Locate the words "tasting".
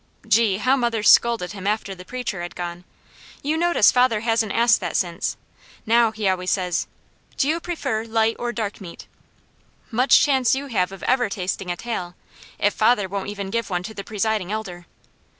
11.29-11.69